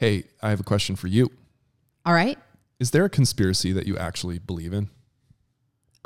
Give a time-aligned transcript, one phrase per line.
[0.00, 1.30] Hey, I have a question for you.
[2.06, 2.38] All right.
[2.78, 4.88] Is there a conspiracy that you actually believe in?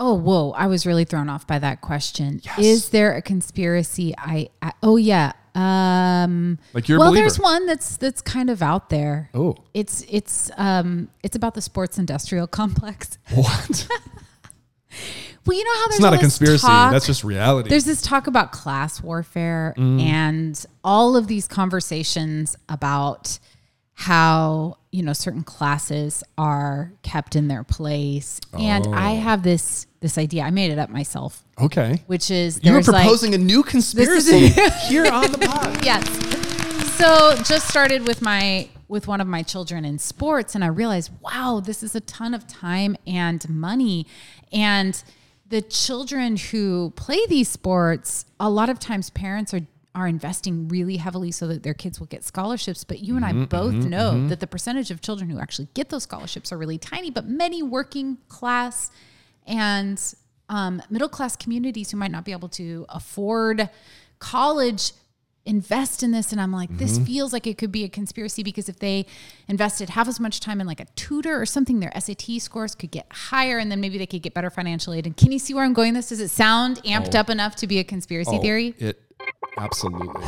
[0.00, 0.50] Oh, whoa.
[0.50, 2.40] I was really thrown off by that question.
[2.44, 2.58] Yes.
[2.58, 4.12] Is there a conspiracy?
[4.18, 5.30] I, I oh yeah.
[5.54, 9.30] Um Like you're Well, there's one that's that's kind of out there.
[9.32, 13.16] Oh, It's it's um it's about the sports industrial complex.
[13.32, 13.86] what?
[15.46, 16.66] Well, you know how there's it's not a this conspiracy.
[16.66, 17.68] talk- That's just reality.
[17.68, 20.00] There's this talk about class warfare Mm.
[20.00, 23.38] and all of these conversations about
[23.94, 28.40] how, you know, certain classes are kept in their place.
[28.58, 29.20] And I Oh.
[29.20, 30.42] have this this idea.
[30.42, 32.02] I made it up myself, okay.
[32.08, 34.48] which is You were there's, like- proposing a new conspiracy
[34.88, 35.82] here on the pod.
[35.82, 36.04] yes.
[36.98, 41.10] So just started with my with one of my children in sports and I realized,
[41.22, 44.06] wow, this is a ton of time and money.
[44.52, 45.02] And
[45.48, 49.62] the children who play these sports, a lot of times parents are
[49.94, 52.82] are investing really heavily so that their kids will get scholarships.
[52.84, 54.28] But you and I mm-hmm, both mm-hmm, know mm-hmm.
[54.28, 57.62] that the percentage of children who actually get those scholarships are really tiny, but many
[57.62, 58.90] working class
[59.46, 60.00] and
[60.48, 63.70] um, middle class communities who might not be able to afford
[64.18, 64.92] college
[65.46, 66.32] invest in this.
[66.32, 69.06] And i'm like this feels like it could be a conspiracy because if they
[69.46, 72.90] invested half as much time in like a tutor or something their sat scores could
[72.90, 75.06] get higher and then maybe they could get better financial aid.
[75.06, 76.08] And can you see where i'm going this?
[76.08, 77.20] Does it sound amped Oh.
[77.20, 78.74] up enough to be a conspiracy Oh, theory?
[78.78, 79.03] It
[79.58, 80.24] absolutely.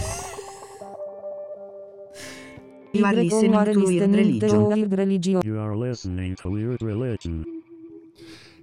[2.93, 5.41] You are listening to Weird Religion.
[5.45, 7.63] You are listening to Weird Religion.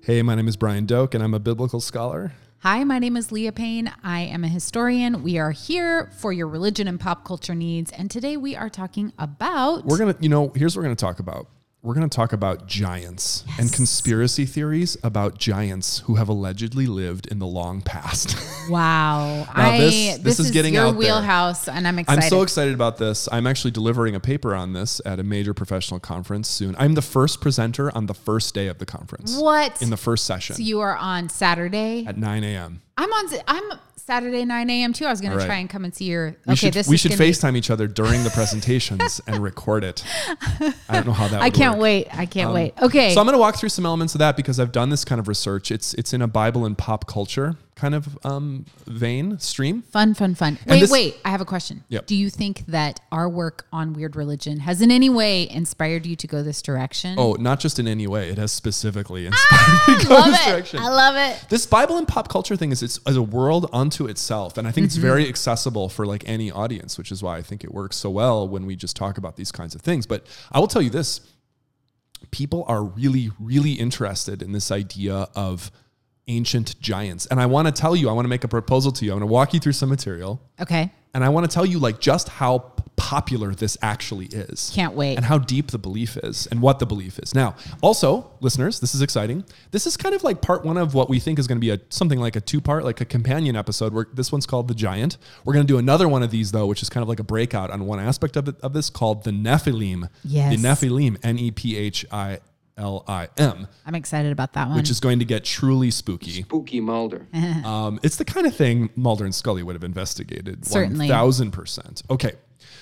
[0.01, 2.33] Hey, my name is Brian Doak, and I'm a biblical scholar.
[2.59, 6.47] hi my name is leah payne i am a historian we are here for your
[6.47, 10.51] religion and pop culture needs and today we are talking about We're gonna, you know,
[10.55, 11.47] here's what we're gonna talk about.
[11.83, 17.39] We're gonna talk about giants and conspiracy theories about giants who have allegedly lived in
[17.39, 18.37] the long past.
[18.69, 20.99] wow i this- this is getting your out there.
[20.99, 22.23] wheelhouse and i'm excited.
[22.23, 23.27] I'm so excited about this.
[23.33, 26.73] I'm actually delivering a paper on this at a major professional conference soon.
[26.79, 29.35] I'm the first presenter on the first day of the conference.
[29.37, 32.05] what In the first session So you are on Saturday.
[32.07, 32.81] at 9 a.m.
[32.97, 33.25] I'm on.
[33.45, 34.91] I'm Saturday 9 a.m.
[34.91, 35.05] too.
[35.05, 36.35] I was going All to try and come and see your.
[36.45, 39.41] We okay, should, this we should gonna be- FaceTime each other during the presentations and
[39.41, 40.03] record it.
[40.27, 41.83] I don't know how that I can't work.
[41.83, 42.17] wait.
[42.17, 42.73] I can't um, wait.
[42.81, 43.13] Okay.
[43.13, 45.19] So I'm going to walk through some elements of that because I've done this kind
[45.19, 45.71] of research.
[45.71, 49.81] It's it's in a Bible and pop culture kind of um, vein stream.
[49.81, 50.57] fun, fun, fun.
[50.67, 51.17] Wait, this- wait.
[51.25, 51.83] I have a question.
[51.89, 52.05] Yep.
[52.05, 56.15] Do you think that our work on weird religion has in any way inspired you
[56.17, 57.15] to go this direction?
[57.17, 58.29] Oh, not just in any way.
[58.29, 60.49] It has specifically inspired me to go this it.
[60.49, 60.79] direction.
[60.79, 61.49] I love it.
[61.49, 64.71] this Bible and pop culture thing is it's as a world unto itself, and I
[64.71, 67.95] think it's very accessible for like any audience, which is why I think it works
[67.97, 70.05] so well when we just talk about these kinds of things.
[70.05, 71.21] But I will tell you this:
[72.31, 75.71] people are really, really interested in this idea of
[76.27, 79.05] ancient giants, and I want to tell you, I want to make a proposal to
[79.05, 79.11] you.
[79.11, 80.91] I'm going to walk you through some material, Okay.
[81.13, 84.71] and I want to tell you like just how popular this actually is.
[84.73, 85.15] Can't wait.
[85.17, 87.33] And how deep the belief is and what the belief is.
[87.35, 89.43] Now, also, listeners, this is exciting.
[89.71, 91.71] This is kind of like part one of what we think is going to be
[91.71, 95.17] a something like a two-part, like a companion episode where this one's called The Giant.
[95.43, 97.23] We're going to do another one of these though, which is kind of like a
[97.23, 100.07] breakout on one aspect of, it, of this called the Nephilim.
[100.23, 100.55] Yes.
[100.55, 101.17] The Nephilim,
[102.77, 102.81] N-E-P-H-I
[103.37, 104.77] L-I-M, I'm excited about that one.
[104.77, 106.41] which is going to get truly spooky.
[106.43, 107.27] Spooky Mulder.
[107.65, 110.65] Um, it's the kind of thing Mulder and Scully would have investigated.
[110.65, 111.07] Certainly.
[111.07, 112.01] one thousand percent.
[112.09, 112.33] Okay,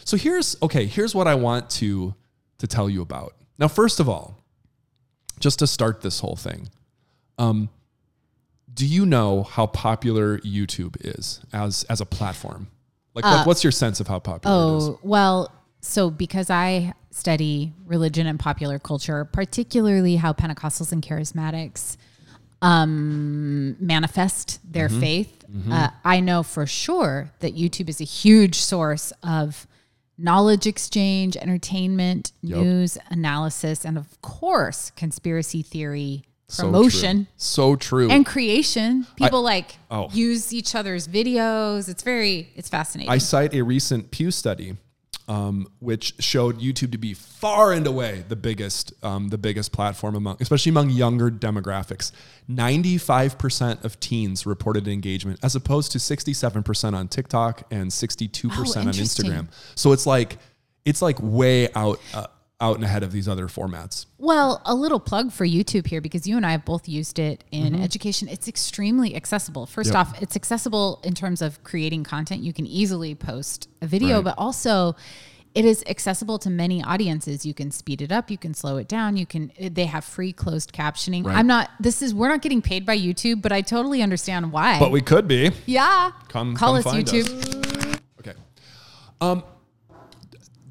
[0.06, 0.85] so here's okay.
[0.85, 2.16] Here's what I want to
[2.59, 3.35] to tell you about.
[3.59, 4.38] Now, first of all,
[5.40, 6.69] just to start this whole thing,
[7.38, 7.69] um,
[8.74, 12.68] do you know how popular YouTube is as as a platform?
[13.13, 14.84] Like, what, what's your sense of how popular it is?
[14.88, 15.51] Uh, Oh, well,
[15.81, 21.97] so because I study religion and popular culture, particularly how Pentecostals and charismatics
[22.62, 25.00] um, manifest their Mm-hmm.
[25.00, 29.68] faith, uh, I know for sure that YouTube is a huge source of
[30.18, 32.58] knowledge exchange, entertainment, Yep.
[32.59, 37.25] news, analysis, and of course, conspiracy theory So promotion.
[37.25, 37.34] true.
[37.38, 38.09] So true.
[38.12, 40.09] And creation, people like oh.
[40.13, 41.90] use each other's videos.
[41.90, 43.12] It's very, it's fascinating.
[43.12, 44.78] I cite a recent Pew study,
[45.31, 50.16] um, which showed YouTube to be far and away the biggest, um, the biggest platform
[50.16, 52.12] among, especially among younger demographics.
[52.48, 58.50] Ninety-five percent of teens reported engagement, as opposed to sixty-seven percent on TikTok and sixty-two
[58.50, 59.04] percent on Oh.
[59.06, 59.48] Instagram.
[59.75, 60.38] So it's like,
[60.83, 62.27] it's like way out, uh,
[62.62, 64.06] out and ahead of these other formats.
[64.19, 67.44] Well, a little plug for YouTube here because you and I have both used it
[67.52, 67.81] in Mm-hmm.
[67.84, 68.28] education.
[68.30, 69.66] It's extremely accessible.
[69.66, 69.96] First Yep.
[69.98, 72.44] off, it's accessible in terms of creating content.
[72.44, 74.25] You can easily post a video, Right.
[74.25, 74.96] but also
[75.54, 77.46] it is accessible to many audiences.
[77.46, 80.31] You can speed it up, you can slow it down, you can they have free
[80.31, 81.25] closed captioning.
[81.25, 81.36] Right.
[81.36, 84.80] I'm not this is we're not getting paid by YouTube, but I totally understand why.
[84.80, 85.52] But we could be.
[85.66, 86.12] yeah.
[86.30, 87.28] Come, Call come us YouTube.
[87.96, 88.00] Us.
[88.19, 88.34] Okay.
[89.19, 89.44] Um,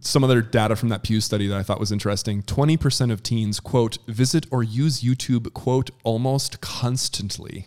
[0.00, 2.42] some other data from that Pew study that I thought was interesting.
[2.42, 7.66] 20% of teens, quote, visit or use YouTube, quote, almost constantly.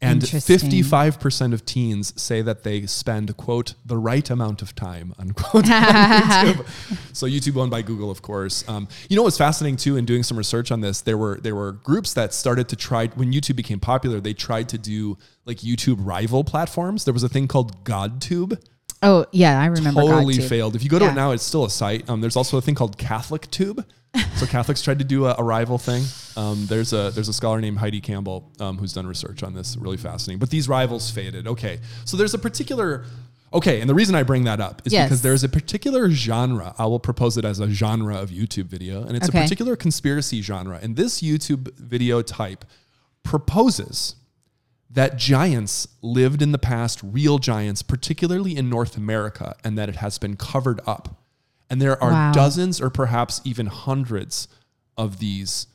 [0.00, 5.64] And 55% of teens say that they spend, quote, the right amount of time, unquote,
[5.64, 6.66] on YouTube.
[7.14, 8.68] So YouTube owned by Google, of course.
[8.68, 11.54] Um, you know what's fascinating too, in doing some research on this, there were there
[11.54, 15.16] were groups that started to try when YouTube became popular, they tried to do
[15.46, 17.06] like YouTube rival platforms.
[17.06, 18.58] There was a thing called GodTube
[19.02, 20.00] Oh yeah, I remember.
[20.00, 20.48] totally GodTube.
[20.48, 20.76] failed.
[20.76, 21.12] If you go to Yeah.
[21.12, 22.08] it now, it's still a site.
[22.08, 23.84] Um, there's also a thing called Catholic Tube.
[24.36, 26.04] So Catholics tried to do a, a rival thing.
[26.36, 29.76] Um, there's a there's a scholar named Heidi Campbell um, who's done research on this.
[29.76, 30.38] Really fascinating.
[30.38, 31.46] But these rivals faded.
[31.48, 33.04] Okay, so there's a particular.
[33.52, 35.08] Okay, and the reason I bring that up is Yes.
[35.08, 36.74] because there's a particular genre.
[36.78, 39.38] I will propose it as a genre of YouTube video, and it's Okay.
[39.38, 40.78] a particular conspiracy genre.
[40.82, 42.64] And this YouTube video type
[43.22, 44.14] proposes
[44.94, 49.96] that giants lived in the past, real giants, particularly in North America, and that it
[49.96, 51.20] has been covered up.
[51.68, 52.32] And there are Wow.
[52.32, 54.48] dozens or perhaps even hundreds
[54.96, 55.66] of these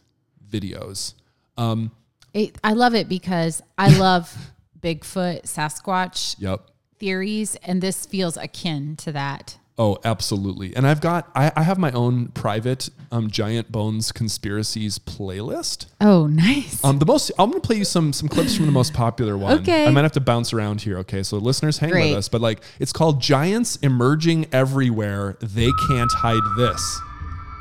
[0.49, 1.13] videos.
[1.57, 1.91] Um,
[2.33, 4.33] It, I love it because I love
[4.79, 6.61] Bigfoot, Sasquatch yep.
[6.97, 9.58] theories, and this feels akin to that.
[9.79, 10.75] Oh, absolutely.
[10.75, 15.85] And I've got, I, I have my own private um, Giant Bones Conspiracies playlist.
[16.01, 16.83] Oh, nice.
[16.83, 19.59] Um, the most I'm gonna play you some some clips from the most popular one.
[19.59, 19.87] Okay.
[19.87, 20.97] I might have to bounce around here.
[20.99, 22.09] Okay, so listeners, hang Great.
[22.09, 22.27] with us.
[22.27, 26.99] But like, it's called "Giants Emerging Everywhere." They can't hide this.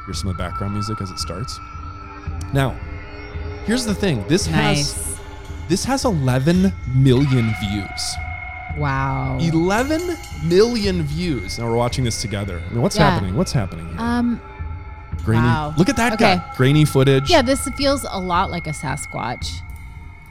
[0.04, 1.56] Here's some of the background music as it starts.
[2.52, 2.70] Now,
[3.64, 4.26] here's the thing.
[4.26, 5.18] This has nice.
[5.68, 8.14] this has 11 million views.
[8.78, 9.38] Wow.
[9.40, 11.58] 11 million views.
[11.58, 12.62] Now we're watching this together.
[12.70, 13.10] I mean, what's Yeah.
[13.10, 13.36] happening?
[13.36, 14.00] What's happening here?
[14.00, 14.40] Um.
[15.24, 15.42] grainy.
[15.42, 15.74] wow.
[15.76, 16.36] Look at that Okay.
[16.36, 16.54] guy.
[16.56, 17.28] Grainy footage.
[17.28, 19.60] Yeah, this feels a lot like a Sasquatch.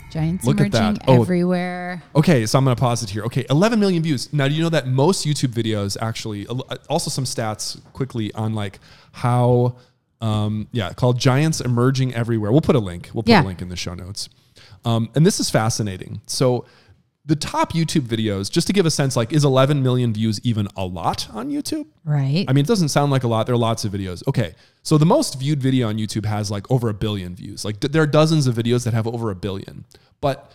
[0.09, 1.03] Giants Look at emerging that.
[1.07, 1.21] Oh.
[1.21, 2.01] everywhere.
[2.15, 3.23] Okay, so I'm going to pause it here.
[3.25, 4.31] Okay, 11 million views.
[4.33, 6.47] Now, do you know that most YouTube videos actually,
[6.89, 8.79] also some stats quickly on like
[9.11, 9.75] how,
[10.21, 12.51] um, yeah, called Giants Emerging Everywhere.
[12.51, 13.09] We'll put a link.
[13.13, 13.43] We'll put Yeah.
[13.43, 14.29] a link in the show notes.
[14.85, 16.21] Um, and this is fascinating.
[16.25, 16.65] So,
[17.27, 20.67] the top YouTube videos, just to give a sense, like, is 11 million views even
[20.77, 21.85] a lot on YouTube?
[22.05, 22.45] Right.
[22.47, 23.45] I mean, it doesn't sound like a lot.
[23.45, 24.25] There are lots of videos.
[24.27, 24.55] Okay.
[24.81, 27.65] So the most viewed video on YouTube has like over a billion views.
[27.65, 29.83] Like there are dozens of videos that have over a billion.
[30.21, 30.53] But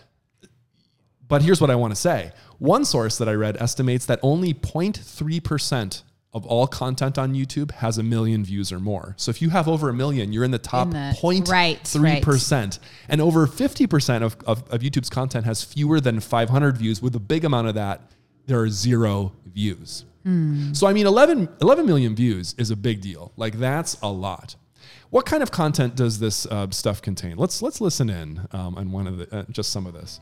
[1.27, 2.31] but here's what I want to say.
[2.57, 6.01] One source that I read estimates that only 0.3%
[6.33, 9.13] of all content on YouTube has a million views or more.
[9.17, 12.79] So if you have over a million, you're in the top In the- 0.3%.
[13.09, 17.01] And over 50% of, of, of YouTube's content has fewer than 500 views.
[17.01, 18.01] With a big amount of that,
[18.47, 20.05] there are zero views.
[20.71, 23.33] So, I mean, 11, 11 million views is a big deal.
[23.35, 24.55] Like, that's a lot.
[25.09, 27.35] What kind of content does this uh, stuff contain?
[27.35, 30.21] Let's let's listen in um, on one of the uh, just some of this.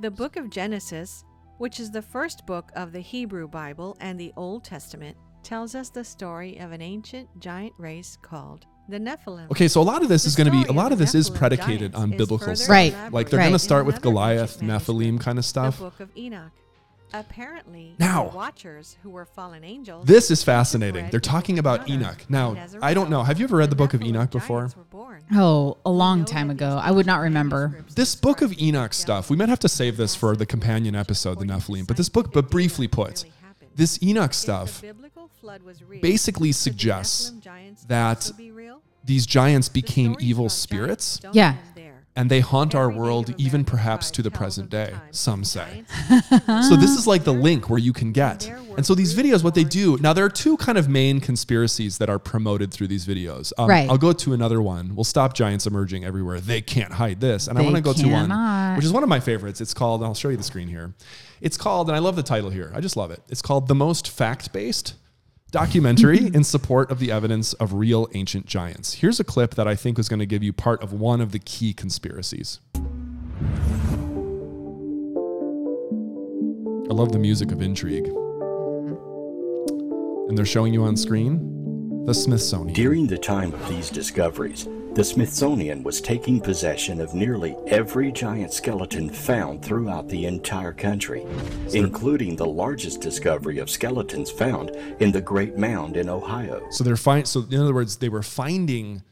[0.00, 1.24] The book of Genesis,
[1.58, 5.90] which is the first book of the Hebrew Bible and the Old Testament, tells us
[5.90, 9.50] the story of an ancient giant race called the Nephilim.
[9.50, 10.98] Okay, so a lot of this The is going to be a lot of of
[10.98, 12.68] the this is predicated on is biblical stuff.
[12.68, 13.44] Right, Like they're right.
[13.44, 15.78] going to start with Goliath, Nephilim kind of stuff.
[15.78, 16.52] The book of Enoch.
[17.12, 20.06] Apparently, Now- watchers who were fallen angels.
[20.06, 21.10] This is fascinating.
[21.10, 22.24] They're talking about Enoch.
[22.28, 23.22] Now, and as a I don't know.
[23.22, 24.60] Have you ever read the book of Enoch before?
[24.62, 25.22] giants were born.
[25.32, 26.80] oh, a long time ago.
[26.82, 27.84] I would not remember.
[27.94, 31.38] This book of Enoch stuff, we might have to save this for the companion episode,
[31.38, 31.86] the Nephilim.
[31.86, 33.24] But this book, but briefly put,
[33.76, 37.32] this Enoch stuff, biblical flood was real, basically suggests
[37.86, 38.80] that also be real?
[39.04, 41.56] these giants became evil spirits Yeah.
[42.16, 42.22] End there.
[42.22, 45.84] and they haunt our world, even perhaps to the present day, some say.
[46.68, 48.50] So this is like the link where you can get.
[48.76, 51.98] And so these videos, what they do now, there are two kind of main conspiracies
[51.98, 53.52] that are promoted through these videos.
[53.58, 53.88] Um, Right.
[53.88, 54.94] I'll go to another one.
[54.96, 56.40] We'll stop giants emerging everywhere.
[56.40, 57.46] They can't hide this.
[57.48, 58.76] And I They want to go to one, cannot.
[58.76, 59.60] which is one of my favorites.
[59.60, 60.02] It's called.
[60.02, 60.92] I'll show you the screen here.
[61.40, 62.72] It's called, and I love the title here.
[62.74, 63.20] I just love it.
[63.28, 64.94] It's called the most fact-based
[65.54, 68.94] documentary in support of the evidence of real ancient giants.
[68.94, 71.30] Here's a clip that I think is going to give you part of one of
[71.30, 72.60] the key conspiracies.
[76.90, 78.06] I love the music of intrigue.
[80.28, 82.74] And they're showing you on screen the Smithsonian.
[82.74, 88.52] During the time of these discoveries, the Smithsonian was taking possession of nearly every giant
[88.52, 91.26] skeleton found throughout the entire country,
[91.72, 94.70] including the largest discovery of skeletons found
[95.00, 96.64] in the Great Mound in Ohio.
[96.70, 99.02] so they're find so in other words, they were finding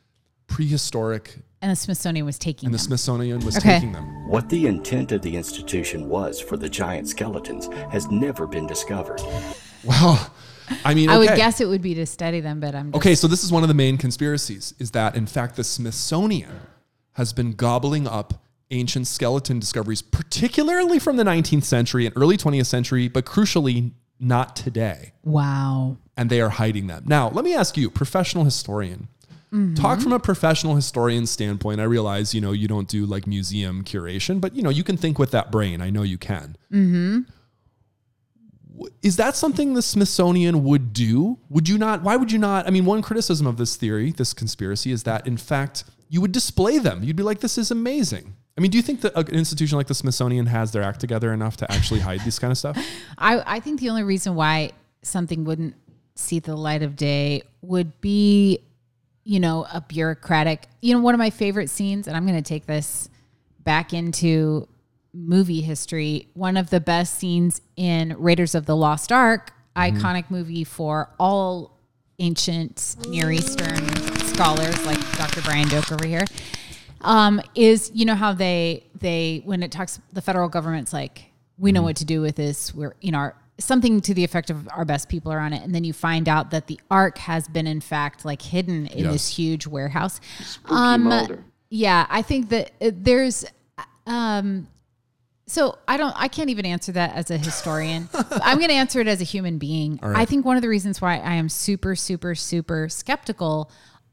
[0.46, 2.78] prehistoric And the Smithsonian was taking and the.
[2.78, 3.74] Smithsonian was Okay.
[3.74, 4.28] taking them.
[4.28, 9.20] What the intent of the institution was for the giant skeletons has never been discovered.
[9.84, 10.30] Well,
[10.84, 13.14] I mean, I would guess it would be to study them, but I'm just, Okay,
[13.14, 16.60] so this is one of the main conspiracies is that in fact the Smithsonian
[17.12, 22.66] has been gobbling up ancient skeleton discoveries, particularly from the 19th century and early 20th
[22.66, 25.12] century, but crucially not today.
[25.24, 25.98] Wow.
[26.16, 27.04] and they are hiding them.
[27.06, 29.08] Now, let me ask you, professional historian.
[29.52, 29.74] Mm-hmm.
[29.74, 31.80] Talk from a professional historian standpoint.
[31.80, 34.96] I realize, you know, you don't do like museum curation, but you know, you can
[34.96, 35.82] think with that brain.
[35.82, 36.56] I know you can.
[36.72, 37.20] Mm-hmm.
[39.02, 41.38] Is that something the Smithsonian would do?
[41.48, 42.02] Would you not?
[42.02, 42.66] Why would you not?
[42.66, 46.32] I mean, one criticism of this theory, this conspiracy, is that in fact you would
[46.32, 47.02] display them.
[47.02, 49.78] You'd be like, "This is amazing." I mean, do you think that uh, an institution
[49.78, 52.78] like the Smithsonian has their act together enough to actually hide this kind of stuff?
[53.18, 55.74] I, I think the only reason why something wouldn't
[56.14, 58.58] see the light of day would be,
[59.24, 60.68] you know, a bureaucratic.
[60.82, 63.08] You know, one of my favorite scenes, and I'm going to take this
[63.60, 64.68] back into
[65.14, 66.28] movie history.
[66.34, 71.78] One of the best scenes in Raiders of the Lost Ark, iconic movie for all
[72.18, 73.84] ancient Near Eastern
[74.26, 75.42] scholars like Dr.
[75.42, 76.24] Brian Doak over here.
[77.00, 81.24] Um, is you know how they they when it talks the federal government's like
[81.58, 84.50] we know what to do with this we're you know our, something to the effect
[84.50, 87.18] of our best people are on it and then you find out that the ark
[87.18, 89.12] has been in fact like hidden in Yes.
[89.14, 90.20] this huge warehouse
[90.66, 93.44] um yeah i think that uh, there's
[94.06, 94.68] um
[95.52, 98.08] so I don't I can't even answer that as a historian.
[98.42, 100.00] I'm going to answer it as a human being.
[100.02, 103.70] I think one of the reasons why I am super super super skeptical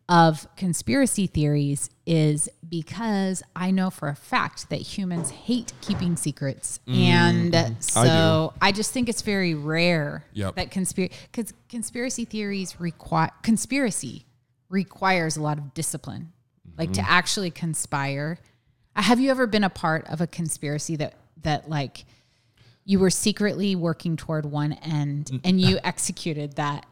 [0.10, 6.80] of conspiracy theories is because I know for a fact that humans hate keeping secrets.
[6.88, 10.56] And so I, just think it's very rare Yep.
[10.56, 14.26] that conspiracy cuz conspiracy theories require conspiracy
[14.68, 16.34] requires a lot of discipline.
[16.78, 18.40] Like to actually conspire.
[18.96, 22.06] Have you ever been a part of a conspiracy that that like
[22.86, 26.86] you were secretly working toward one end and you executed that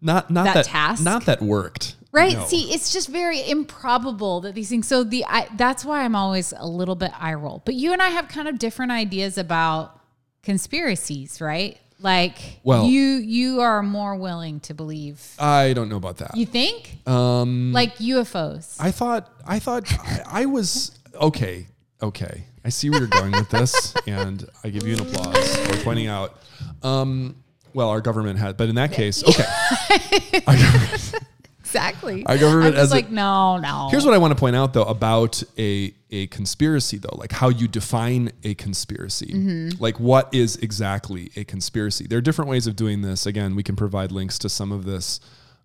[0.00, 1.02] Not not That that, task?
[1.04, 1.96] Not that worked.
[2.12, 2.44] right No.
[2.44, 6.52] see it's just very improbable that these things so the I, that's why i'm always
[6.56, 9.98] a little bit eye roll but you and i have kind of different ideas about
[10.42, 16.16] conspiracies right like Well- you you are more willing to believe I don't know about
[16.18, 16.36] that.
[16.36, 21.68] you think Um, like ufos I thought I thought I, I was okay.
[22.02, 25.76] Okay, I see where you're going with this, and I give you an applause for
[25.84, 26.36] pointing out.
[26.82, 27.36] Um,
[27.74, 29.44] well, our government had, but in that case, okay.
[30.46, 31.14] Our government-
[31.60, 34.74] exactly Our government as a- like no no Here's what I want to point out
[34.74, 39.70] though about a a conspiracy though, like how you define a conspiracy.
[39.78, 42.06] Like what is exactly a conspiracy?
[42.06, 43.24] There are different ways of doing this.
[43.24, 45.20] Again, we can provide links to some of this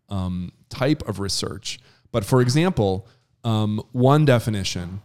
[0.08, 1.80] um, type of research.
[2.14, 3.06] But for example,
[3.44, 5.02] um, one definition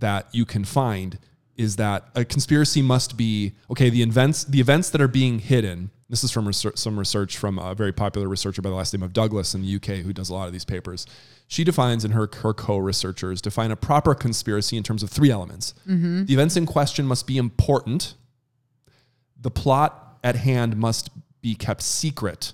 [0.00, 1.18] that you can find
[1.56, 3.90] is that a conspiracy must be okay.
[3.90, 5.90] The events, the events that are being hidden.
[6.08, 9.02] This is from research, some research from a very popular researcher by the last name
[9.02, 11.06] of Douglas in the UK, who does a lot of these papers.
[11.46, 15.74] She defines, and her her co-researchers define a proper conspiracy in terms of three elements.
[15.86, 16.24] Mm-hmm.
[16.24, 18.14] The events in question must be important.
[19.40, 21.10] The plot at hand must
[21.42, 22.52] be kept secret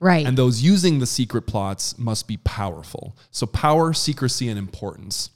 [0.00, 3.16] right and those using the secret plots must be powerful.
[3.30, 5.30] So power, secrecy, and importance.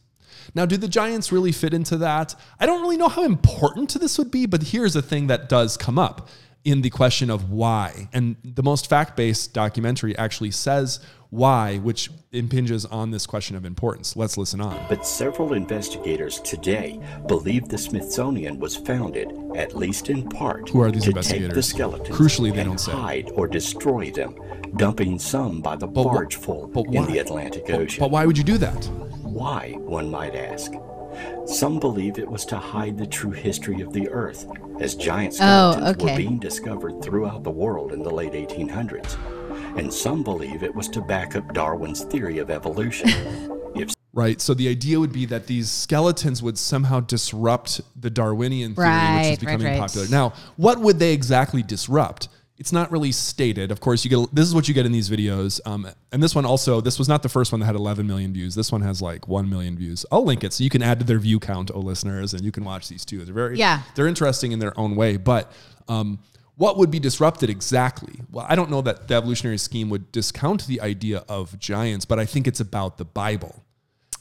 [0.54, 2.34] Now, do the giants really fit into that?
[2.58, 5.76] I don't really know how important this would be, but here's a thing that does
[5.76, 6.28] come up
[6.64, 8.08] in the question of why.
[8.12, 13.64] And the most fact based documentary actually says why, which impinges on this question of
[13.64, 14.16] importance.
[14.16, 14.78] Let's listen on.
[14.88, 20.90] But several investigators today believe the Smithsonian was founded, at least in part, Who are
[20.90, 22.92] these to take the skeletons Crucially, they and don't say.
[22.92, 24.34] hide or destroy them,
[24.76, 28.00] dumping some by the wh- bargeful but in the Atlantic But, Ocean.
[28.00, 28.90] but why would you do that?
[29.30, 30.72] Why, one might ask?
[31.46, 34.44] Some believe it was to hide the true history of the Earth,
[34.80, 36.12] as giant oh, skeletons okay.
[36.12, 39.16] were being discovered throughout the world in the late 1800s.
[39.78, 43.08] And some believe it was to back up Darwin's theory of evolution.
[43.76, 44.40] if Right.
[44.40, 48.92] So the idea would be that these skeletons would somehow disrupt the Darwinian theory, which
[48.92, 49.78] Right, is right, becoming right.
[49.78, 50.08] popular.
[50.08, 52.28] Now, what would they exactly disrupt?
[52.60, 53.70] It's not really stated.
[53.72, 55.60] Of course, you get this is what you get in these videos.
[55.64, 58.34] Um, and this one also, this was not the first one that had 11 million
[58.34, 58.54] views.
[58.54, 60.04] This one has like 1 million views.
[60.12, 62.52] I'll link it so you can add to their view count, oh listeners, and you
[62.52, 63.24] can watch these too.
[63.24, 63.80] They're very, Yeah.
[63.94, 65.16] they're interesting in their own way.
[65.16, 65.50] But
[65.88, 66.18] um,
[66.56, 68.20] what would be disrupted exactly?
[68.30, 72.18] Well, I don't know that the evolutionary scheme would discount the idea of giants, but
[72.18, 73.64] I think it's about the Bible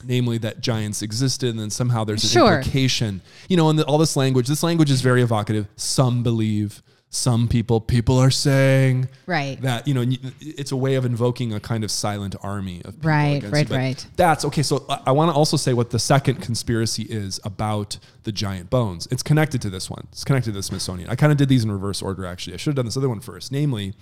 [0.05, 2.57] namely that giants existed and then somehow there's an Sure.
[2.59, 3.19] implication
[3.49, 6.81] you know and the, all this language this language is very evocative some believe
[7.11, 9.59] some people people are saying Right.
[9.61, 10.05] that you know
[10.39, 13.69] it's a way of invoking a kind of silent army of people Right, right.
[13.69, 14.07] Right.
[14.15, 17.97] that's okay so I, I want to also say what the second conspiracy is about
[18.23, 21.31] the giant bones it's connected to this one it's connected to the smithsonian i kind
[21.31, 23.51] of did these in reverse order actually i should have done this other one first
[23.51, 23.93] namely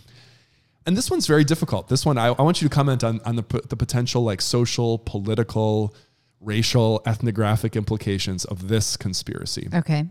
[0.86, 1.90] and this one's very difficult.
[1.90, 5.00] This one, I, I want you to comment on, on the, the potential like social,
[5.00, 5.94] political,
[6.40, 9.68] racial, ethnographic implications of this conspiracy.
[9.74, 10.06] okay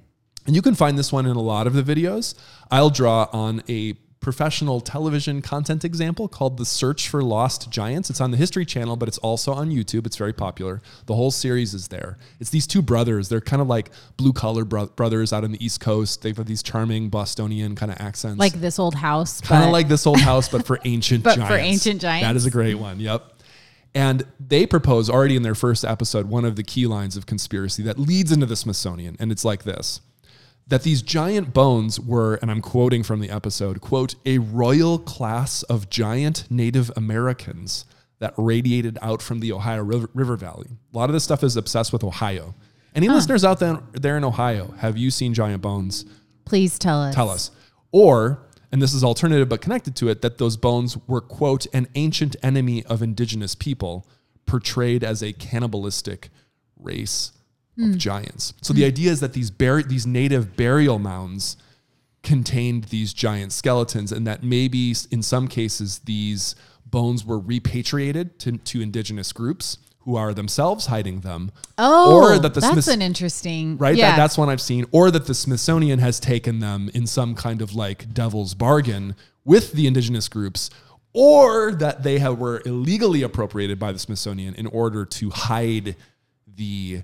[0.47, 2.35] And you can find this one in a lot of the videos.
[2.71, 3.95] I'll draw on a
[4.26, 8.11] professional television content example called The Search for Lost Giants.
[8.11, 10.05] It's on the History Channel, but it's also on YouTube.
[10.05, 10.83] It's very popular.
[11.07, 12.19] The whole series is there.
[12.41, 13.29] It's these two brothers.
[13.29, 16.23] They're kind of like blue collar bro- brothers out on the East Coast.
[16.23, 18.41] They've got these charming Bostonian kind of accents.
[18.41, 19.41] Like this old house.
[19.41, 22.26] kind of like this old house, but for ancient But for ancient giants.
[22.26, 22.99] That is a great one.
[22.99, 23.33] Yep.
[23.95, 27.85] And they propose already in their first episode one of the key lines of conspiracy
[27.85, 29.17] that leads into the Smithsonian.
[29.21, 30.00] And it's like this
[30.67, 35.63] that these giant bones were, and I'm quoting from the episode, quote, a royal class
[35.65, 37.85] of giant Native Americans
[38.19, 40.69] that radiated out from the Ohio River, River Valley.
[40.93, 42.55] A lot of this stuff is obsessed with Ohio.
[42.95, 46.07] Any listeners out there, there in Ohio, have you seen giant bones?
[46.47, 47.15] Please tell us.
[47.15, 47.51] tell us.
[47.93, 48.41] Or,
[48.73, 52.37] and this is alternative but connected to it, that those bones were, quote, an ancient
[52.43, 54.07] enemy of indigenous people
[54.47, 56.31] portrayed as a cannibalistic
[56.79, 57.33] race
[57.78, 57.97] of mm.
[57.97, 58.54] giants.
[58.62, 58.88] So the mm.
[58.88, 61.56] idea is that these bur- these native burial mounds
[62.23, 68.59] contained these giant skeletons and that maybe in some cases these bones were repatriated to,
[68.59, 73.02] to indigenous groups who are themselves hiding them Oh, or that the that's Smiths- an
[73.02, 73.95] interesting right?
[73.97, 74.11] Yeah.
[74.11, 74.87] That, that's one I've seen.
[74.92, 79.73] Or that the Smithsonian has taken them in some kind of like devil's bargain with
[79.73, 80.71] the indigenous groups,
[81.12, 85.97] or that they have, were illegally appropriated by the Smithsonian in order to hide
[86.47, 87.02] the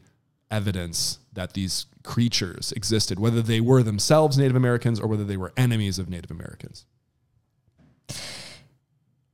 [0.53, 5.53] evidence that these creatures existed, whether they were themselves Native Americans or whether they were
[5.57, 6.85] enemies of Native Americans.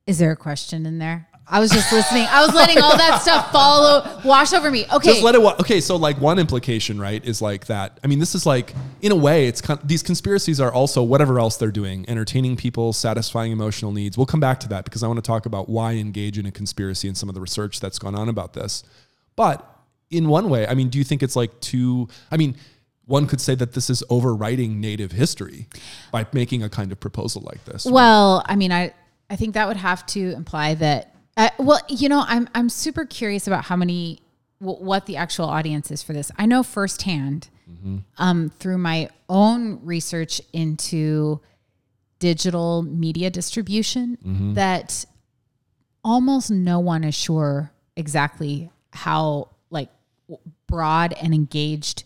[0.07, 1.29] Is there a question in there?
[1.51, 2.27] I was just listening.
[2.29, 4.85] I was letting all that stuff follow wash over me.
[4.93, 5.13] Okay.
[5.13, 5.41] Just let it.
[5.41, 7.99] Wa- okay, so like one implication, right, is like that.
[8.05, 11.39] I mean, this is like in a way, it's con- these conspiracies are also whatever
[11.39, 14.19] else they're doing, entertaining people, satisfying emotional needs.
[14.19, 16.53] We'll come back to that because I want to talk about why engage in a
[16.53, 18.85] conspiracy and some of the research that's gone on about this.
[19.35, 19.78] But
[20.11, 22.09] in one way, I mean, do you think it's like too?
[22.31, 22.55] I mean.
[23.07, 25.67] One could say that this is overwriting native history
[26.13, 27.87] by making a kind of proposal like this.
[27.87, 28.93] Well, I mean, I
[29.31, 31.15] I think that would have to imply that.
[31.35, 34.21] Uh, well, you know, I'm I'm super curious about how many
[34.59, 36.31] wh- what the actual audience is for this.
[36.37, 37.49] I know firsthand
[38.19, 41.41] um, through my own research into
[42.19, 44.19] digital media distribution
[44.55, 45.07] that
[46.05, 49.98] almost no one is sure exactly how like w-
[50.67, 52.05] broad and engaged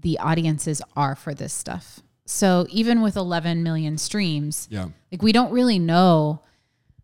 [0.00, 2.00] the audiences are for this stuff.
[2.26, 4.88] So even with 11 million streams, yeah.
[5.10, 6.42] like we don't really know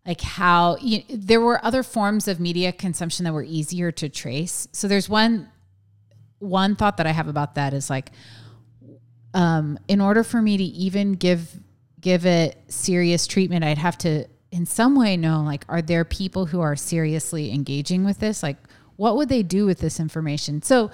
[0.05, 4.67] like how you, there were other forms of media consumption that were easier to trace.
[4.71, 5.49] So there's one
[6.39, 8.11] one thought that I have about that is like
[9.33, 11.59] um in order for me to even give
[11.99, 16.47] give it serious treatment, I'd have to in some way know like are there people
[16.47, 18.41] who are seriously engaging with this?
[18.41, 18.57] Like
[18.99, 20.61] what would they do with this information?
[20.61, 20.91] So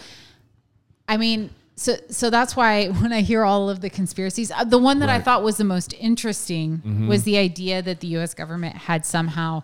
[1.07, 4.77] I mean, so so that's why when I hear all of the conspiracies, uh, the
[4.77, 8.35] one that I thought was the most interesting was the idea that the U.S.
[8.35, 9.63] government had somehow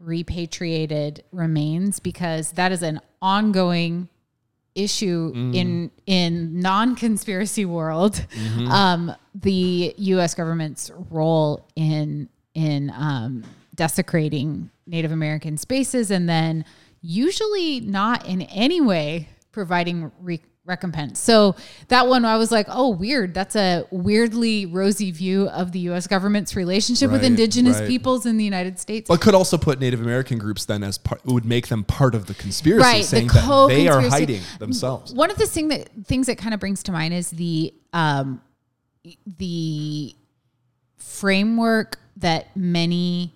[0.00, 4.08] repatriated remains because that is an ongoing
[4.74, 8.26] issue in in non-conspiracy world.
[8.68, 10.34] Um, the U.S.
[10.34, 13.44] government's role in in um,
[13.76, 16.64] desecrating Native American spaces and then
[17.00, 21.18] usually not in any way providing re- recompense.
[21.18, 21.56] So
[21.88, 23.34] that one I was like, oh, weird.
[23.34, 26.06] That's a weirdly rosy view of the U.S.
[26.06, 27.88] government's relationship with indigenous right.
[27.88, 29.08] peoples in the United States.
[29.08, 32.26] But could also put Native American groups then as part, would make them part of
[32.26, 35.12] the conspiracy, Right, the saying that they are hiding themselves.
[35.12, 38.42] One of the thing that things that kind of brings to mind is the um,
[39.38, 40.14] the
[40.96, 43.32] framework that many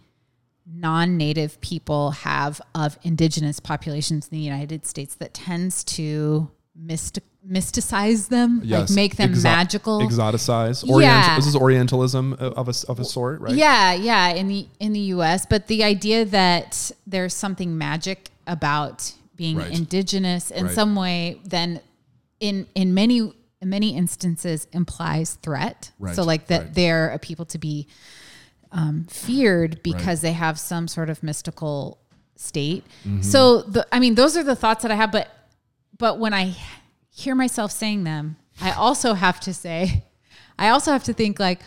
[0.74, 8.28] non-native people have of indigenous populations in the United States that tends to myst- mysticize
[8.28, 10.00] them, like make them Exo- magical.
[10.00, 10.84] exoticize.
[10.86, 10.92] Yeah.
[10.94, 13.54] Oriental, This is Orientalism uh, of a, of a sort, right?
[13.54, 19.12] Yeah, yeah, in the in the US, but the idea that there's something magic about
[19.36, 19.72] being Right.
[19.72, 20.74] indigenous in Right.
[20.74, 21.80] some way then
[22.40, 23.18] in in many
[23.60, 25.90] in many instances implies threat.
[25.98, 27.86] Right, So like that they're a people to be
[28.72, 31.98] um, feared because they have some sort of mystical
[32.36, 32.84] state.
[33.06, 33.22] Mm-hmm.
[33.22, 35.28] So the I mean those are the thoughts that I have but
[35.98, 36.56] but when I
[37.10, 40.04] hear myself saying them, I also have to say
[40.58, 41.60] I also have to think like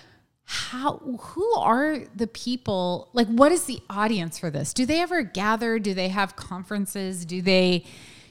[0.46, 5.24] how who are the people like what is the audience for this do they ever
[5.24, 7.84] gather do they have conferences do they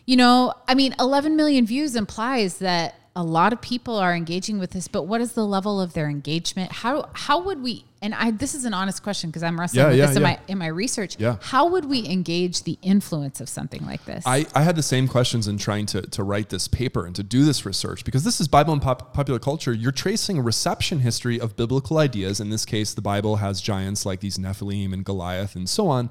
[0.06, 4.58] you know i mean 11 million views implies that a lot of people are engaging
[4.58, 6.72] with this, but what is the level of their engagement?
[6.72, 7.84] How how would we?
[8.02, 10.22] And I this is an honest question because I'm wrestling Yeah, with yeah, this in
[10.22, 10.28] yeah.
[10.28, 11.16] my in my research.
[11.18, 11.36] Yeah.
[11.40, 14.24] How would we engage the influence of something like this?
[14.26, 17.22] I, I had the same questions in trying to, to write this paper and to
[17.22, 19.72] do this research because this is Bible and pop, popular culture.
[19.72, 22.40] You're tracing a reception history of biblical ideas.
[22.40, 26.10] In this case, the Bible has giants like these Nephilim and Goliath and so on.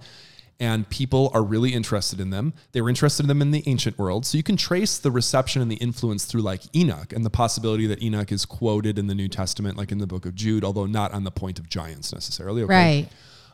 [0.63, 2.53] And people are really interested in them.
[2.71, 4.25] They were interested in them in the ancient world.
[4.25, 7.85] So you can trace the reception and the influence through like Enoch and the possibility
[7.87, 10.85] that Enoch is quoted in the New Testament, like in the book of Jude, although
[10.85, 12.63] not on the point of giants necessarily.
[12.63, 12.73] Okay?
[12.73, 13.09] right.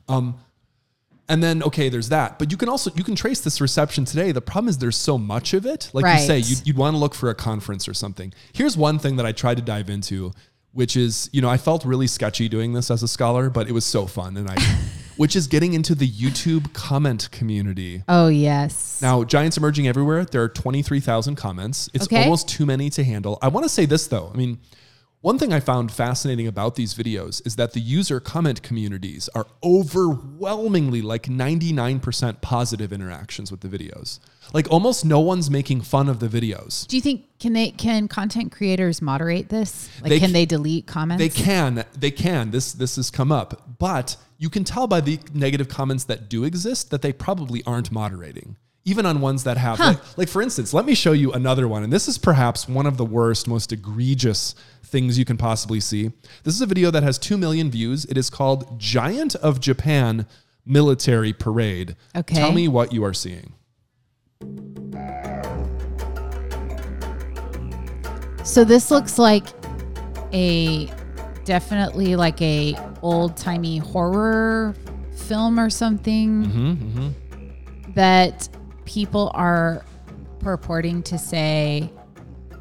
[0.07, 0.39] Um,
[1.27, 2.37] and then okay, there's that.
[2.37, 4.31] But you can also you can trace this reception today.
[4.31, 5.89] The problem is there's so much of it.
[5.93, 8.33] Like you say, you'd, you'd want to look for a conference or something.
[8.53, 10.31] Here's one thing that I tried to dive into,
[10.73, 13.71] which is you know I felt really sketchy doing this as a scholar, but it
[13.71, 14.55] was so fun, and I,
[15.19, 18.03] which is getting into the YouTube comment community.
[18.07, 19.01] Oh yes.
[19.01, 20.23] Now, Giants emerging everywhere.
[20.23, 21.89] There are 23,000 comments.
[21.93, 22.23] It's Okay.
[22.23, 23.37] almost too many to handle.
[23.41, 24.31] I want to say this though.
[24.33, 24.59] I mean,
[25.21, 29.45] one thing I found fascinating about these videos is that the user comment communities are
[29.61, 34.19] overwhelmingly like 99% positive interactions with the videos.
[34.53, 36.87] Like almost no one's making fun of the videos.
[36.87, 39.89] Do you think can they can content creators moderate this?
[40.01, 41.21] Like They can c- they delete comments?
[41.21, 42.51] They can, they can.
[42.51, 46.45] This this has come up, but you can tell by the negative comments that do
[46.45, 48.55] exist that they probably aren't moderating.
[48.85, 51.83] Even on ones that have, like, like for instance, let me show you another one,
[51.83, 56.11] and this is perhaps one of the worst, most egregious things you can possibly see.
[56.43, 58.05] This is a video that has two million views.
[58.05, 60.25] It is called "Giant of Japan
[60.65, 62.35] Military Parade." Okay.
[62.35, 63.53] Tell me what you are seeing.
[68.43, 69.45] So this looks like
[70.33, 70.89] a
[71.45, 74.73] definitely like a old timey horror
[75.13, 78.49] film or something Mm-hmm, that
[78.89, 79.85] people are
[80.39, 81.91] purporting to say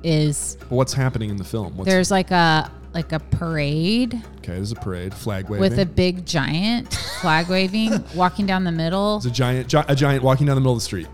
[0.05, 1.75] is what's happening in the film?
[1.77, 5.61] What's, there's like a like a parade okay, there's a parade, flag waving.
[5.61, 9.17] with a big giant flag waving walking down the middle.
[9.17, 11.09] It's a giant, gi- a giant walking down the middle of the street.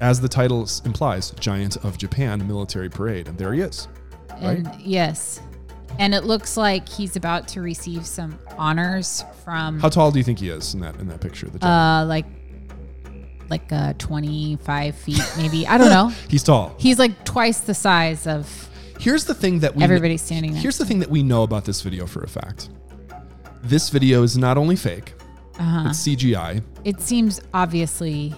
[0.00, 3.28] As the title s- implies, Giant of Japan Military Parade.
[3.28, 3.88] And there he is.
[4.40, 5.40] And yes.
[5.98, 10.24] And it looks like he's about to receive some honors from How tall do you
[10.24, 11.46] think he is in that in that picture?
[11.46, 12.04] The giant?
[12.04, 12.26] uh like
[13.54, 15.66] like uh 25 feet maybe.
[15.66, 16.08] I don't know.
[16.28, 16.74] He's tall.
[16.78, 18.44] He's like twice the size of
[18.98, 20.62] Here's the thing that we everybody standing there.
[20.62, 22.70] Here's the thing that we know about this video for a fact.
[23.62, 25.14] This video is not only fake,
[25.58, 25.88] Uh-huh.
[25.90, 26.62] it's CGI.
[26.84, 28.34] It seems obviously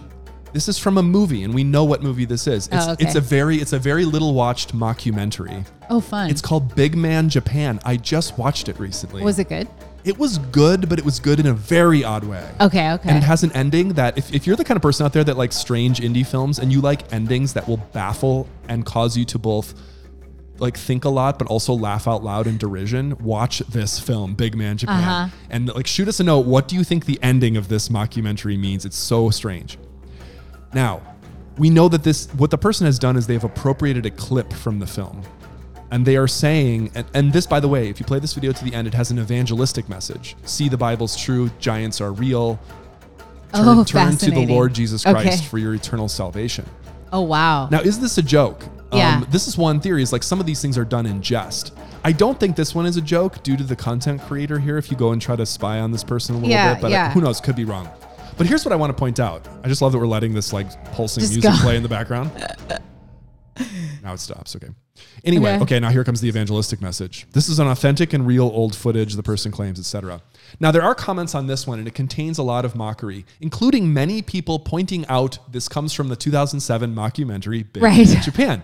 [0.52, 2.68] This is from a movie, and we know what movie this is.
[2.72, 3.05] It's, Oh, okay.
[3.05, 5.64] it's a very it's a very little watched mockumentary.
[5.90, 6.31] oh fun.
[6.31, 7.81] It's called Big Man Japan.
[7.85, 9.22] I just watched it recently.
[9.22, 9.68] was it good?
[10.07, 12.49] It was good, but it was good in a very odd way.
[12.61, 13.09] Okay, okay.
[13.09, 15.25] And it has an ending that if, if you're the kind of person out there
[15.25, 19.25] that likes strange indie films and you like endings that will baffle and cause you
[19.25, 19.75] to both
[20.59, 24.57] like think a lot but also laugh out loud in derision, watch this film, Big
[24.57, 25.03] Man Japan.
[25.03, 25.37] Uh-huh.
[25.51, 26.47] And like shoot us a note.
[26.47, 28.85] What do you think the ending of this mockumentary means?
[28.85, 29.77] It's so strange.
[30.73, 31.03] Now,
[31.59, 34.79] we know that this what the person has done is they've appropriated a clip from
[34.79, 35.23] the film.
[35.90, 38.53] And they are saying, and, and this, by the way, if you play this video
[38.53, 40.35] to the end, it has an evangelistic message.
[40.44, 41.49] See, the Bible's true.
[41.61, 42.59] Giants are real.
[43.55, 44.46] Turn, Oh, turn to the.
[44.46, 45.37] Lord Jesus Christ Okay.
[45.49, 46.66] for your eternal salvation.
[47.12, 47.68] oh wow.
[47.70, 48.64] Now, is this a joke?
[48.92, 49.25] Um, Yeah.
[49.31, 50.03] this is one theory.
[50.03, 51.72] Is like some of these things are done in jest.
[52.05, 54.77] I don't think this one is a joke due to the content creator here.
[54.79, 56.90] If you go and try to spy on this person a little Yeah, bit, but
[56.90, 57.12] yeah.
[57.12, 57.40] who knows?
[57.40, 57.88] Could be wrong.
[58.37, 59.46] But here's what I want to point out.
[59.64, 61.57] I just love that we're letting this like pulsing Just music go.
[61.59, 62.31] play in the background.
[64.03, 64.55] now it stops.
[64.57, 64.68] Okay.
[65.25, 65.63] Anyway, Okay.
[65.63, 65.81] okay.
[65.81, 67.27] Now here comes the evangelistic message.
[67.33, 69.15] This is an authentic and real old footage.
[69.15, 70.21] The person claims, etc.
[70.61, 73.93] Now there are comments on this one, and it contains a lot of mockery, including
[73.93, 78.09] many people pointing out this comes from the 2007 mockumentary Big Right.
[78.15, 78.63] in Japan.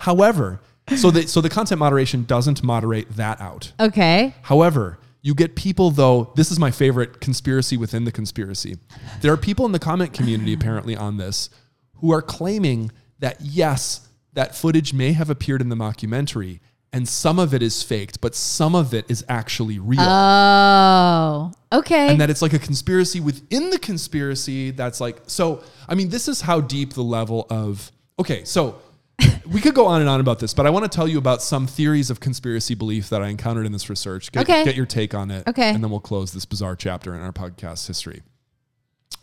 [0.00, 0.60] However,
[0.96, 3.72] so the so the content moderation doesn't moderate that out.
[3.78, 4.34] okay.
[4.42, 8.76] However, you get people though, this is my favorite conspiracy within the conspiracy.
[9.20, 11.50] There are people in the comment community apparently on this
[11.96, 16.60] who are claiming that yes, that footage may have appeared in the mockumentary
[16.90, 20.00] and some of it is faked, but some of it is actually real.
[20.00, 21.52] Oh.
[21.70, 22.08] Okay.
[22.08, 26.26] and that it's like a conspiracy within the conspiracy that's like so i mean this
[26.28, 28.80] is how deep the level of okay so
[29.52, 31.42] we could go on and on about this but i want to tell you about
[31.42, 34.64] some theories of conspiracy belief that i encountered in this research get, Okay.
[34.64, 35.68] get your take on it Okay.
[35.68, 38.22] and then we'll close this bizarre chapter in our podcast history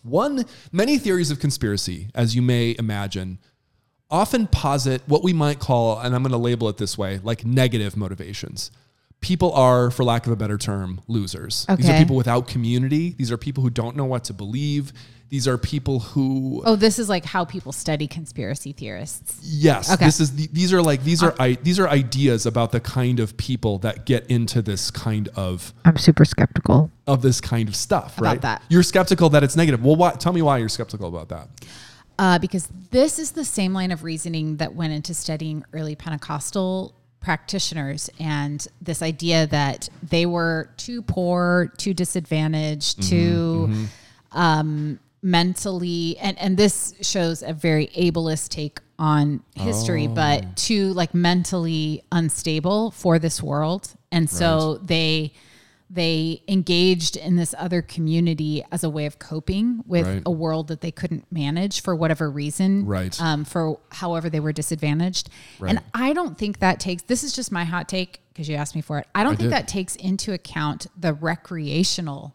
[0.03, 3.39] one many theories of conspiracy as you may imagine
[4.11, 7.43] often posit what we might call and i'm going to label it this way like
[7.45, 8.71] negative motivations
[9.21, 11.65] people are, for lack of a better term, losers.
[11.77, 13.15] These are people without community.
[13.17, 14.93] These are people who don't know what to believe.
[15.29, 19.39] These are people who Oh, this is like how people study conspiracy theorists.
[19.41, 20.05] Yes, Okay.
[20.05, 23.19] this is the, these are like these are I, these are ideas about the kind
[23.19, 26.91] of people that get into this kind of I'm super skeptical.
[27.07, 28.41] of this kind of stuff, About right?
[28.43, 28.61] that.
[28.69, 29.83] You're skeptical that it's negative.
[29.83, 31.49] Well, why, tell me why you're skeptical about that.
[32.17, 36.95] Uh, because this is the same line of reasoning that went into studying early Pentecostal
[37.19, 43.67] practitioners and this idea that they were too poor, too disadvantaged, too
[44.31, 51.13] um, mentally, and, and this shows a very ableist take on history, but too like
[51.13, 53.89] mentally unstable for this world.
[54.11, 55.33] And so they
[55.89, 60.23] they engaged in this other community as a way of coping with Right.
[60.25, 63.19] a world that they couldn't manage for whatever reason Right.
[63.21, 65.29] um, for however they were disadvantaged
[65.65, 68.73] and i don't think that takes this is just my hot take because you asked
[68.75, 69.53] me for it i don't think did.
[69.53, 72.33] that takes into account the recreational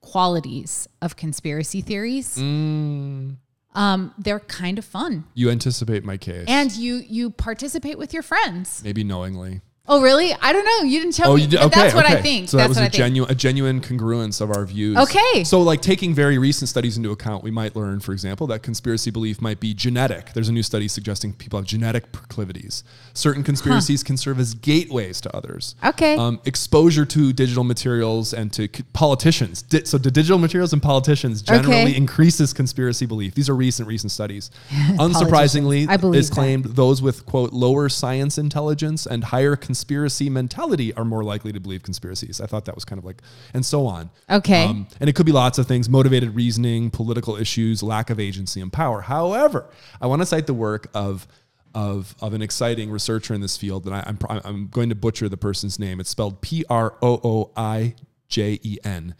[0.00, 3.36] qualities of conspiracy theories Mm.
[3.74, 8.22] um, they're kind of fun You anticipate my case, and you you participate with your
[8.22, 9.60] friends maybe knowingly.
[9.88, 11.60] Oh really i don't know you didn't tell Oh, me you did.
[11.60, 12.94] Okay, that's what i think So that that's was a I think.
[12.94, 14.96] genuine, a genuine congruence of our views.
[14.98, 15.44] Okay.
[15.44, 19.10] So, like taking very recent studies into account, we might learn, for example, that conspiracy
[19.10, 20.32] belief might be genetic.
[20.34, 22.84] There's a new study suggesting people have genetic proclivities.
[23.14, 25.74] Certain conspiracies can serve as gateways to others.
[25.84, 26.16] Okay.
[26.16, 29.62] Um, exposure to digital materials and to c- politicians.
[29.62, 31.96] Di- so, the digital materials and politicians generally Okay.
[31.96, 33.34] increases conspiracy belief.
[33.34, 34.50] These are recent, recent studies.
[34.98, 36.34] Unsurprisingly, I believe it's that.
[36.34, 41.60] claimed those with quote lower science intelligence and higher conspiracy mentality are more likely to
[41.60, 42.40] believe conspiracies.
[42.40, 43.20] I thought that was kind of like,
[43.52, 44.10] and so on.
[44.28, 44.64] Um, Okay.
[45.00, 48.72] and it could be lots of things: motivated reasoning, political issues, lack of agency and
[48.72, 49.02] power.
[49.02, 49.68] However,
[50.00, 51.26] I want to cite the work of.
[51.74, 55.28] Of, of an exciting researcher in this field, and I, I'm, I'm going to butcher
[55.28, 56.00] the person's name.
[56.00, 57.94] It's spelled P R O O I
[58.30, 59.14] J E N.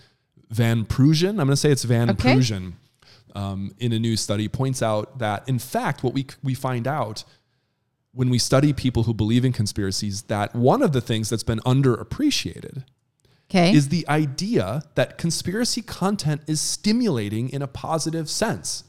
[0.49, 1.29] Van Prugen.
[1.33, 2.35] I'm going to say it's Van Okay.
[2.35, 2.73] Prugen
[3.35, 7.25] um, in a new study points out that in fact what we we find out
[8.17, 11.61] when we study people who believe in conspiracies that one of the things that's been
[11.61, 12.83] underappreciated
[13.51, 13.73] okay.
[13.75, 18.85] is the idea that conspiracy content is stimulating in a positive sense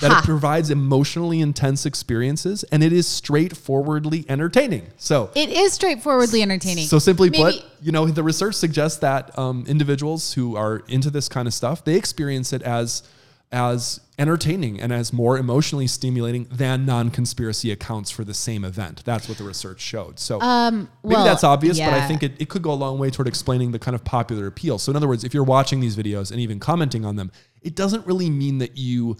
[0.00, 0.18] that Ha.
[0.18, 4.88] it provides emotionally intense experiences and it is straightforwardly entertaining.
[4.96, 6.88] So it is straightforwardly entertaining.
[6.88, 11.08] so simply Maybe- put, you know, the research suggests that um, individuals who are into
[11.08, 13.04] this kind of stuff, they experience it as
[13.52, 19.04] as entertaining and as more emotionally stimulating than non-conspiracy accounts for the same event.
[19.04, 20.18] That's what the research showed.
[20.18, 22.98] So Um, maybe well, that's obvious, but I think it, it could go a long
[22.98, 24.78] way toward explaining the kind of popular appeal.
[24.78, 27.74] So in other words, if you're watching these videos and even commenting on them, it
[27.74, 29.16] doesn't really mean that you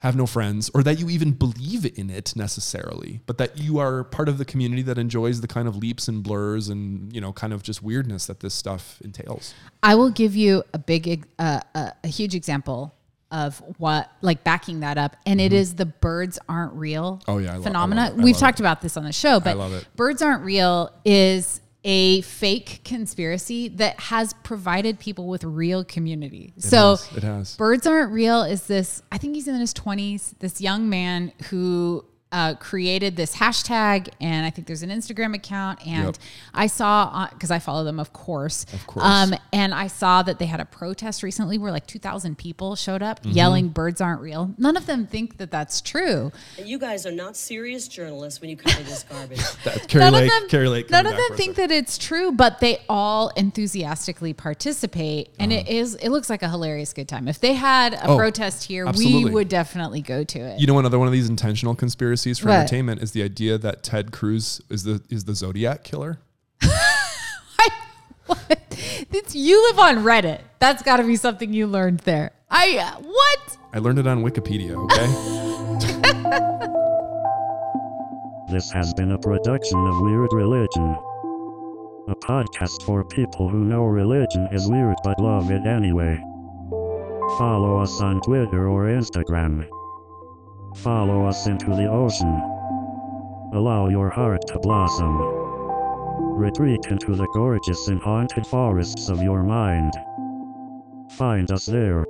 [0.00, 4.04] have no friends or that you even believe in it necessarily, but that you are
[4.04, 7.32] part of the community that enjoys the kind of leaps and blurs and, you know,
[7.32, 9.54] kind of just weirdness that this stuff entails.
[9.82, 12.94] I will give you a big, uh, a, a huge example
[13.30, 17.18] of what, like backing that up, and it is the birds aren't real.
[17.22, 17.30] Mm-hmm.
[17.30, 18.10] Oh, yeah, I lo- phenomena.
[18.10, 18.62] love We've talked it.
[18.62, 19.86] about this on the show, but it.
[19.96, 26.52] birds aren't real is a fake conspiracy that has provided people with real community.
[26.58, 27.16] so has.
[27.16, 27.56] It has.
[27.56, 32.04] birds aren't real is this i think he's in his 20s this young man who
[32.30, 36.16] uh, created this hashtag and i think there's an instagram account and Yep.
[36.52, 39.04] i saw because i follow them of course Of course.
[39.06, 43.02] um, and i saw that they had a protest recently where like 2000 people showed
[43.02, 43.30] up Mm-hmm.
[43.30, 46.30] yelling birds aren't real none of them think that that's true
[46.62, 49.40] You guys are not serious journalists when you cover this garbage.
[49.64, 50.90] That, Kari none Lake, of them, Kari Lake.
[50.90, 55.94] none of them think that it's true, but they all enthusiastically participate, and it is.
[55.96, 57.26] It looks like a hilarious good time.
[57.28, 58.12] If they had a Uh-huh.
[58.12, 59.24] Oh, protest here, absolutely.
[59.26, 60.60] we would definitely go to it.
[60.60, 61.74] You know, another one of these intentional
[62.18, 62.58] conspiracies for What?
[62.60, 66.18] entertainment is the idea that Ted Cruz is the is the Zodiac killer.
[68.26, 68.58] what?
[69.10, 70.40] It's, you live on Reddit.
[70.58, 72.32] That's got to be something you learned there.
[72.50, 73.58] I uh, what?
[73.72, 74.74] I learned it on Wikipedia.
[74.84, 75.08] Okay.
[78.50, 80.96] This has been a production of Weird Religion.
[82.08, 86.16] A podcast for people who know religion is weird but love it anyway.
[87.36, 89.68] Follow us on Twitter or Instagram.
[90.76, 92.40] Follow us into the ocean.
[93.52, 95.16] Allow your heart to blossom.
[96.36, 99.92] Retreat into the gorgeous and haunted forests of your mind.
[101.10, 102.04] Find us there.